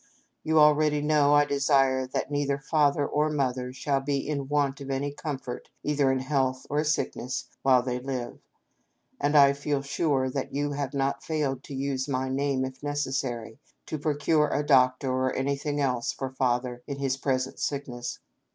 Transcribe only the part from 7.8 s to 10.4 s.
they live; and I feel sure